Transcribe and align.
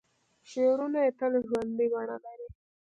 شعرونه 0.49 0.99
یې 1.05 1.11
تل 1.19 1.33
ژوندۍ 1.47 1.87
بڼه 1.93 2.17
لري. 2.25 2.47